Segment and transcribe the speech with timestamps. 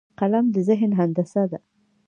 [0.19, 1.59] قلم د ذهن هندسه ده